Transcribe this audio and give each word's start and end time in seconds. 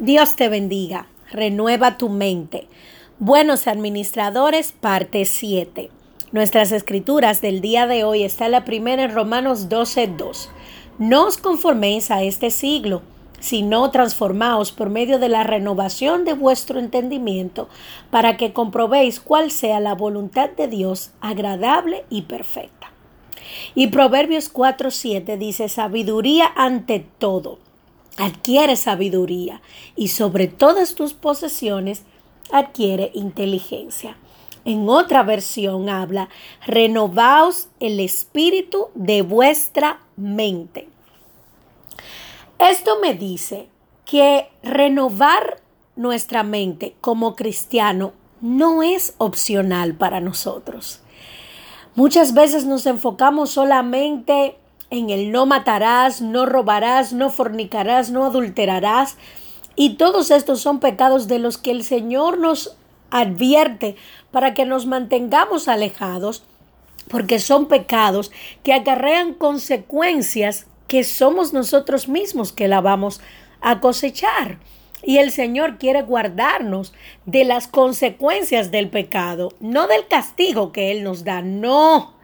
Dios 0.00 0.34
te 0.34 0.48
bendiga. 0.48 1.08
Renueva 1.30 1.98
tu 1.98 2.08
mente. 2.08 2.66
Buenos 3.18 3.66
administradores, 3.66 4.72
parte 4.72 5.26
7. 5.26 5.90
Nuestras 6.32 6.72
escrituras 6.72 7.42
del 7.42 7.60
día 7.60 7.86
de 7.86 8.04
hoy 8.04 8.22
está 8.22 8.48
la 8.48 8.64
primera 8.64 9.02
en 9.04 9.12
Romanos 9.12 9.68
12:2. 9.68 10.48
No 10.98 11.26
os 11.26 11.36
conforméis 11.36 12.10
a 12.10 12.22
este 12.22 12.48
siglo, 12.48 13.02
sino 13.40 13.90
transformaos 13.90 14.72
por 14.72 14.88
medio 14.88 15.18
de 15.18 15.28
la 15.28 15.42
renovación 15.42 16.24
de 16.24 16.32
vuestro 16.32 16.80
entendimiento, 16.80 17.68
para 18.10 18.38
que 18.38 18.54
comprobéis 18.54 19.20
cuál 19.20 19.50
sea 19.50 19.80
la 19.80 19.94
voluntad 19.94 20.48
de 20.48 20.66
Dios 20.66 21.10
agradable 21.20 22.06
y 22.08 22.22
perfecta. 22.22 22.90
Y 23.74 23.88
Proverbios 23.88 24.48
4:7 24.48 25.36
dice 25.36 25.68
sabiduría 25.68 26.50
ante 26.56 27.04
todo 27.18 27.58
adquiere 28.20 28.76
sabiduría 28.76 29.62
y 29.96 30.08
sobre 30.08 30.46
todas 30.46 30.94
tus 30.94 31.14
posesiones 31.14 32.02
adquiere 32.52 33.10
inteligencia. 33.14 34.16
En 34.64 34.88
otra 34.88 35.22
versión 35.22 35.88
habla, 35.88 36.28
renovaos 36.66 37.68
el 37.80 37.98
espíritu 37.98 38.88
de 38.94 39.22
vuestra 39.22 40.00
mente. 40.16 40.88
Esto 42.58 42.98
me 43.00 43.14
dice 43.14 43.68
que 44.04 44.48
renovar 44.62 45.62
nuestra 45.96 46.42
mente 46.42 46.94
como 47.00 47.34
cristiano 47.34 48.12
no 48.42 48.82
es 48.82 49.14
opcional 49.16 49.94
para 49.94 50.20
nosotros. 50.20 51.00
Muchas 51.94 52.34
veces 52.34 52.66
nos 52.66 52.84
enfocamos 52.86 53.50
solamente 53.50 54.56
en 54.90 55.10
el 55.10 55.30
no 55.30 55.46
matarás, 55.46 56.20
no 56.20 56.46
robarás, 56.46 57.12
no 57.12 57.30
fornicarás, 57.30 58.10
no 58.10 58.24
adulterarás. 58.24 59.16
Y 59.76 59.94
todos 59.94 60.30
estos 60.30 60.60
son 60.60 60.80
pecados 60.80 61.28
de 61.28 61.38
los 61.38 61.58
que 61.58 61.70
el 61.70 61.84
Señor 61.84 62.38
nos 62.38 62.76
advierte 63.10 63.96
para 64.30 64.54
que 64.54 64.66
nos 64.66 64.86
mantengamos 64.86 65.68
alejados, 65.68 66.42
porque 67.08 67.38
son 67.38 67.66
pecados 67.66 68.30
que 68.62 68.72
acarrean 68.72 69.34
consecuencias 69.34 70.66
que 70.86 71.04
somos 71.04 71.52
nosotros 71.52 72.08
mismos 72.08 72.52
que 72.52 72.68
la 72.68 72.80
vamos 72.80 73.20
a 73.60 73.80
cosechar. 73.80 74.58
Y 75.02 75.18
el 75.18 75.30
Señor 75.30 75.78
quiere 75.78 76.02
guardarnos 76.02 76.92
de 77.24 77.44
las 77.44 77.68
consecuencias 77.68 78.70
del 78.70 78.90
pecado, 78.90 79.54
no 79.60 79.86
del 79.86 80.06
castigo 80.08 80.72
que 80.72 80.90
Él 80.90 81.04
nos 81.04 81.24
da, 81.24 81.42
no. 81.42 82.19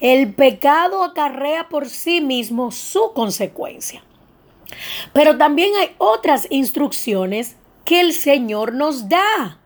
El 0.00 0.32
pecado 0.34 1.02
acarrea 1.02 1.68
por 1.68 1.88
sí 1.88 2.20
mismo 2.20 2.70
su 2.70 3.12
consecuencia. 3.12 4.02
Pero 5.12 5.38
también 5.38 5.72
hay 5.76 5.90
otras 5.98 6.46
instrucciones 6.50 7.56
que 7.84 8.00
el 8.00 8.12
Señor 8.12 8.74
nos 8.74 9.08
da. 9.08 9.58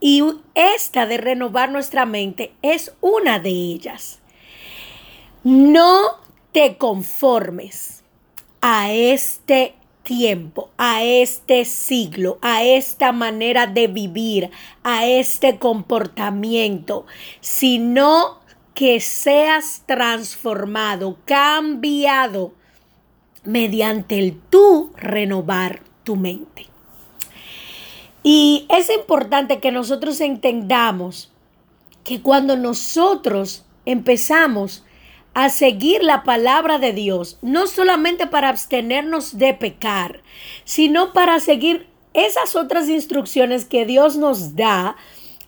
Y 0.00 0.22
esta 0.54 1.06
de 1.06 1.16
renovar 1.16 1.70
nuestra 1.70 2.06
mente 2.06 2.52
es 2.62 2.92
una 3.00 3.38
de 3.38 3.50
ellas. 3.50 4.20
No 5.44 6.18
te 6.52 6.76
conformes 6.76 8.02
a 8.60 8.92
este 8.92 9.74
tiempo, 10.02 10.70
a 10.76 11.02
este 11.02 11.64
siglo, 11.64 12.38
a 12.42 12.64
esta 12.64 13.12
manera 13.12 13.66
de 13.66 13.86
vivir, 13.86 14.50
a 14.82 15.06
este 15.06 15.58
comportamiento, 15.58 17.06
sino 17.40 18.41
que 18.74 19.00
seas 19.00 19.82
transformado, 19.86 21.18
cambiado 21.24 22.54
mediante 23.44 24.18
el 24.18 24.38
tú 24.38 24.92
renovar 24.96 25.82
tu 26.04 26.16
mente. 26.16 26.66
Y 28.22 28.66
es 28.68 28.88
importante 28.90 29.58
que 29.58 29.72
nosotros 29.72 30.20
entendamos 30.20 31.32
que 32.04 32.22
cuando 32.22 32.56
nosotros 32.56 33.64
empezamos 33.84 34.84
a 35.34 35.48
seguir 35.48 36.02
la 36.02 36.24
palabra 36.24 36.78
de 36.78 36.92
Dios, 36.92 37.38
no 37.42 37.66
solamente 37.66 38.26
para 38.26 38.48
abstenernos 38.48 39.38
de 39.38 39.54
pecar, 39.54 40.22
sino 40.64 41.12
para 41.12 41.40
seguir 41.40 41.88
esas 42.14 42.54
otras 42.54 42.88
instrucciones 42.88 43.64
que 43.64 43.86
Dios 43.86 44.16
nos 44.16 44.54
da, 44.56 44.96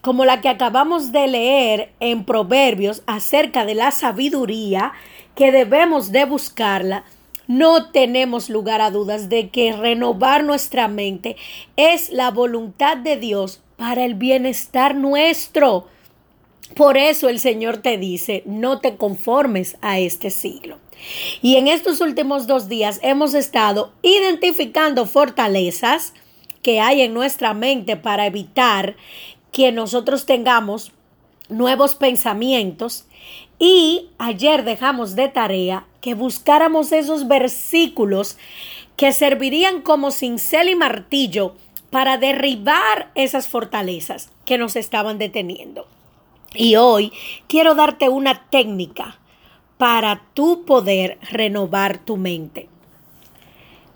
como 0.05 0.23
la 0.23 0.39
que 0.39 0.49
acabamos 0.49 1.11
de 1.11 1.27
leer 1.27 1.89
en 1.99 2.25
Proverbios 2.25 3.01
acerca 3.07 3.65
de 3.65 3.73
la 3.73 3.89
sabiduría, 3.89 4.93
que 5.33 5.51
debemos 5.51 6.11
de 6.11 6.25
buscarla, 6.25 7.05
no 7.47 7.89
tenemos 7.89 8.51
lugar 8.51 8.81
a 8.81 8.91
dudas 8.91 9.29
de 9.29 9.49
que 9.49 9.71
renovar 9.71 10.43
nuestra 10.43 10.87
mente 10.87 11.37
es 11.75 12.11
la 12.11 12.29
voluntad 12.29 12.97
de 12.97 13.17
Dios 13.17 13.63
para 13.77 14.05
el 14.05 14.13
bienestar 14.13 14.93
nuestro. 14.93 15.87
Por 16.75 16.97
eso 16.97 17.27
el 17.27 17.39
Señor 17.39 17.77
te 17.77 17.97
dice, 17.97 18.43
no 18.45 18.81
te 18.81 18.97
conformes 18.97 19.75
a 19.81 19.97
este 19.97 20.29
siglo. 20.29 20.77
Y 21.41 21.55
en 21.55 21.67
estos 21.67 21.99
últimos 21.99 22.45
dos 22.45 22.69
días 22.69 22.99
hemos 23.01 23.33
estado 23.33 23.91
identificando 24.03 25.07
fortalezas 25.07 26.13
que 26.61 26.79
hay 26.79 27.01
en 27.01 27.13
nuestra 27.13 27.53
mente 27.53 27.95
para 27.95 28.25
evitar 28.25 28.95
que 29.55 29.71
nosotros 29.71 30.25
tengamos 30.25 30.91
nuevos 31.47 31.95
pensamientos 31.95 33.05
y 33.57 34.09
ayer 34.17 34.65
dejamos 34.65 35.15
de 35.15 35.29
tarea 35.29 35.87
que 36.01 36.13
buscáramos 36.13 36.91
esos 36.91 37.29
versículos 37.29 38.37
que 38.97 39.13
servirían 39.13 39.81
como 39.81 40.11
cincel 40.11 40.67
y 40.67 40.75
martillo 40.75 41.55
para 41.89 42.17
derribar 42.17 43.11
esas 43.15 43.47
fortalezas 43.47 44.29
que 44.43 44.57
nos 44.57 44.75
estaban 44.75 45.19
deteniendo. 45.19 45.87
Y 46.53 46.75
hoy 46.75 47.13
quiero 47.47 47.75
darte 47.75 48.09
una 48.09 48.49
técnica 48.49 49.19
para 49.77 50.21
tú 50.33 50.65
poder 50.65 51.17
renovar 51.31 51.99
tu 51.99 52.17
mente. 52.17 52.67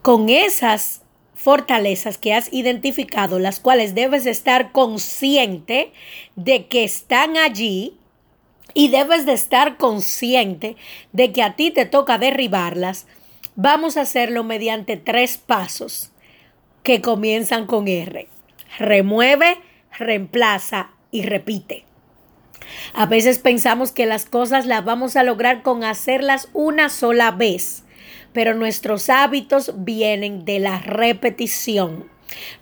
Con 0.03 0.29
esas 0.29 1.01
fortalezas 1.39 2.17
que 2.17 2.33
has 2.33 2.51
identificado, 2.51 3.39
las 3.39 3.61
cuales 3.61 3.95
debes 3.95 4.25
estar 4.25 4.73
consciente 4.73 5.93
de 6.35 6.67
que 6.67 6.83
están 6.83 7.37
allí 7.37 7.97
y 8.73 8.89
debes 8.89 9.25
de 9.25 9.33
estar 9.33 9.77
consciente 9.77 10.75
de 11.13 11.31
que 11.31 11.41
a 11.41 11.55
ti 11.55 11.71
te 11.71 11.85
toca 11.85 12.17
derribarlas, 12.17 13.07
vamos 13.55 13.95
a 13.95 14.01
hacerlo 14.01 14.43
mediante 14.43 14.97
tres 14.97 15.37
pasos 15.37 16.11
que 16.83 17.01
comienzan 17.01 17.67
con 17.67 17.87
R. 17.87 18.27
Remueve, 18.77 19.59
reemplaza 19.97 20.91
y 21.09 21.23
repite. 21.23 21.85
A 22.93 23.05
veces 23.05 23.39
pensamos 23.39 23.93
que 23.93 24.05
las 24.05 24.25
cosas 24.25 24.65
las 24.65 24.83
vamos 24.83 25.15
a 25.15 25.23
lograr 25.23 25.63
con 25.63 25.85
hacerlas 25.85 26.49
una 26.53 26.89
sola 26.89 27.31
vez 27.31 27.85
pero 28.33 28.53
nuestros 28.53 29.09
hábitos 29.09 29.73
vienen 29.77 30.45
de 30.45 30.59
la 30.59 30.79
repetición. 30.79 32.09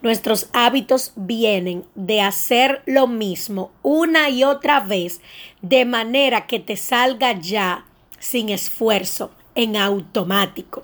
Nuestros 0.02 0.50
hábitos 0.54 1.12
vienen 1.16 1.84
de 1.96 2.22
hacer 2.22 2.82
lo 2.86 3.08
mismo 3.08 3.72
una 3.84 4.30
y 4.30 4.44
otra 4.44 4.80
vez 4.80 5.22
de 5.62 5.86
manera 5.86 6.48
que 6.48 6.60
te 6.60 6.78
salga 6.78 7.38
ya 7.40 7.86
sin 8.20 8.50
esfuerzo, 8.50 9.32
en 9.56 9.76
automático. 9.76 10.84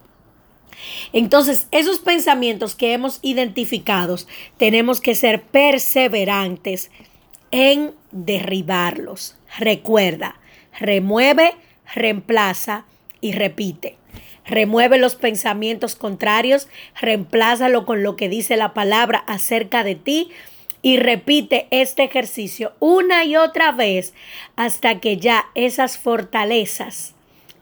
Entonces, 1.14 1.68
esos 1.72 2.00
pensamientos 2.00 2.76
que 2.76 2.94
hemos 2.94 3.20
identificado, 3.22 4.18
tenemos 4.58 5.00
que 5.00 5.16
ser 5.16 5.44
perseverantes 5.44 6.92
en 7.52 7.94
derribarlos. 8.12 9.38
Recuerda, 9.58 10.36
remueve, 10.78 11.54
reemplaza 11.94 12.86
y 13.22 13.34
repite. 13.34 13.98
Remueve 14.46 14.98
los 14.98 15.16
pensamientos 15.16 15.96
contrarios, 15.96 16.68
reemplázalo 17.00 17.86
con 17.86 18.04
lo 18.04 18.16
que 18.16 18.30
dice 18.30 18.58
la 18.58 18.74
palabra 18.74 19.24
acerca 19.28 19.84
de 19.84 19.96
ti 19.96 20.32
y 20.82 20.98
repite 20.98 21.68
este 21.72 22.04
ejercicio 22.04 22.74
una 22.80 23.24
y 23.24 23.38
otra 23.38 23.72
vez 23.72 24.14
hasta 24.56 25.00
que 25.00 25.18
ya 25.18 25.46
esas 25.56 25.98
fortalezas 25.98 27.16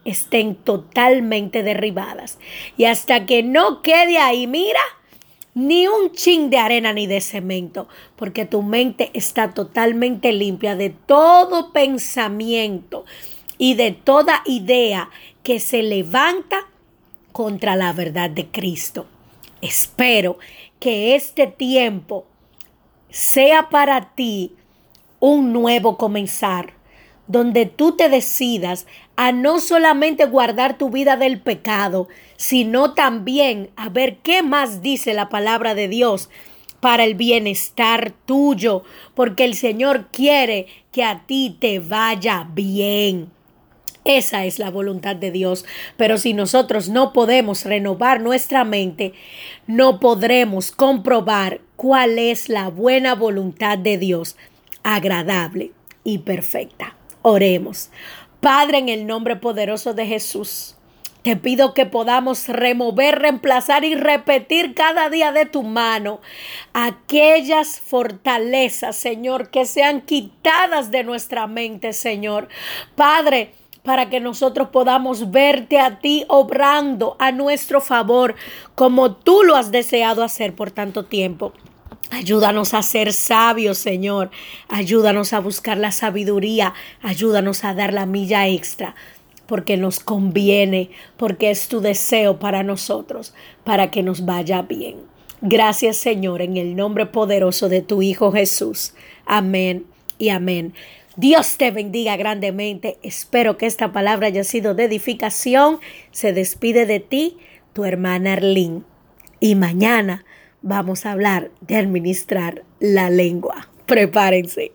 estén 0.05 0.55
totalmente 0.55 1.61
derribadas. 1.61 2.39
Y 2.77 2.85
hasta 2.85 3.27
que 3.27 3.43
no 3.43 3.83
quede 3.83 4.17
ahí, 4.17 4.47
mira, 4.47 4.81
ni 5.53 5.87
un 5.87 6.11
chin 6.13 6.49
de 6.49 6.57
arena 6.57 6.93
ni 6.93 7.05
de 7.05 7.21
cemento, 7.21 7.87
porque 8.15 8.45
tu 8.45 8.63
mente 8.63 9.11
está 9.13 9.53
totalmente 9.53 10.31
limpia 10.31 10.75
de 10.75 10.89
todo 10.89 11.71
pensamiento 11.73 13.05
y 13.59 13.75
de 13.75 13.91
toda 13.91 14.41
idea 14.45 15.09
que 15.43 15.59
se 15.59 15.83
levanta 15.83 16.67
contra 17.31 17.75
la 17.75 17.93
verdad 17.93 18.29
de 18.29 18.47
Cristo. 18.47 19.07
Espero 19.61 20.37
que 20.79 21.15
este 21.15 21.47
tiempo 21.47 22.25
sea 23.09 23.69
para 23.69 24.13
ti 24.15 24.55
un 25.19 25.53
nuevo 25.53 25.97
comenzar, 25.97 26.73
donde 27.27 27.65
tú 27.65 27.95
te 27.95 28.09
decidas 28.09 28.87
a 29.15 29.31
no 29.31 29.59
solamente 29.59 30.25
guardar 30.25 30.77
tu 30.77 30.89
vida 30.89 31.15
del 31.15 31.39
pecado, 31.39 32.07
sino 32.37 32.93
también 32.93 33.69
a 33.75 33.89
ver 33.89 34.17
qué 34.17 34.41
más 34.41 34.81
dice 34.81 35.13
la 35.13 35.29
palabra 35.29 35.75
de 35.75 35.87
Dios 35.87 36.29
para 36.79 37.03
el 37.03 37.13
bienestar 37.13 38.13
tuyo, 38.25 38.83
porque 39.13 39.45
el 39.45 39.53
Señor 39.53 40.07
quiere 40.11 40.65
que 40.91 41.03
a 41.03 41.25
ti 41.27 41.55
te 41.59 41.79
vaya 41.79 42.47
bien. 42.51 43.31
Esa 44.03 44.45
es 44.45 44.57
la 44.59 44.71
voluntad 44.71 45.15
de 45.15 45.31
Dios. 45.31 45.65
Pero 45.97 46.17
si 46.17 46.33
nosotros 46.33 46.89
no 46.89 47.13
podemos 47.13 47.65
renovar 47.65 48.21
nuestra 48.21 48.63
mente, 48.63 49.13
no 49.67 49.99
podremos 49.99 50.71
comprobar 50.71 51.61
cuál 51.75 52.17
es 52.19 52.49
la 52.49 52.69
buena 52.69 53.15
voluntad 53.15 53.77
de 53.77 53.97
Dios, 53.97 54.35
agradable 54.83 55.71
y 56.03 56.19
perfecta. 56.19 56.95
Oremos. 57.21 57.89
Padre, 58.39 58.79
en 58.79 58.89
el 58.89 59.05
nombre 59.05 59.35
poderoso 59.35 59.93
de 59.93 60.07
Jesús. 60.07 60.75
Te 61.21 61.35
pido 61.35 61.75
que 61.75 61.85
podamos 61.85 62.47
remover, 62.47 63.19
reemplazar 63.19 63.83
y 63.83 63.93
repetir 63.93 64.73
cada 64.73 65.07
día 65.11 65.31
de 65.31 65.45
tu 65.45 65.61
mano 65.61 66.19
aquellas 66.73 67.79
fortalezas, 67.79 68.95
Señor, 68.95 69.51
que 69.51 69.65
sean 69.65 70.01
quitadas 70.01 70.89
de 70.89 71.03
nuestra 71.03 71.45
mente, 71.45 71.93
Señor. 71.93 72.47
Padre, 72.95 73.53
para 73.83 74.09
que 74.09 74.19
nosotros 74.19 74.69
podamos 74.69 75.31
verte 75.31 75.79
a 75.79 75.99
ti 75.99 76.25
obrando 76.27 77.15
a 77.19 77.31
nuestro 77.31 77.81
favor 77.81 78.35
como 78.75 79.15
tú 79.15 79.43
lo 79.43 79.55
has 79.55 79.71
deseado 79.71 80.23
hacer 80.23 80.53
por 80.53 80.71
tanto 80.71 81.05
tiempo. 81.05 81.53
Ayúdanos 82.11 82.73
a 82.73 82.81
ser 82.83 83.13
sabios, 83.13 83.77
Señor. 83.77 84.31
Ayúdanos 84.67 85.33
a 85.33 85.39
buscar 85.39 85.77
la 85.77 85.91
sabiduría. 85.91 86.73
Ayúdanos 87.01 87.63
a 87.63 87.73
dar 87.73 87.93
la 87.93 88.05
milla 88.05 88.47
extra 88.47 88.95
porque 89.51 89.75
nos 89.75 89.99
conviene, 89.99 90.91
porque 91.17 91.51
es 91.51 91.67
tu 91.67 91.81
deseo 91.81 92.39
para 92.39 92.63
nosotros, 92.63 93.33
para 93.65 93.91
que 93.91 94.01
nos 94.01 94.23
vaya 94.23 94.61
bien. 94.61 94.97
Gracias 95.41 95.97
Señor, 95.97 96.41
en 96.41 96.55
el 96.55 96.75
nombre 96.75 97.05
poderoso 97.05 97.67
de 97.67 97.81
tu 97.81 98.01
Hijo 98.01 98.31
Jesús. 98.31 98.93
Amén 99.25 99.85
y 100.17 100.29
amén. 100.29 100.73
Dios 101.17 101.57
te 101.57 101.71
bendiga 101.71 102.15
grandemente. 102.15 102.97
Espero 103.03 103.57
que 103.57 103.65
esta 103.65 103.91
palabra 103.91 104.27
haya 104.27 104.43
sido 104.43 104.73
de 104.73 104.85
edificación. 104.85 105.79
Se 106.11 106.31
despide 106.33 106.85
de 106.85 106.99
ti 106.99 107.37
tu 107.73 107.85
hermana 107.85 108.33
Arlene. 108.33 108.83
Y 109.39 109.55
mañana 109.55 110.23
vamos 110.61 111.05
a 111.05 111.11
hablar 111.11 111.51
de 111.61 111.75
administrar 111.75 112.63
la 112.79 113.09
lengua. 113.09 113.69
Prepárense. 113.85 114.71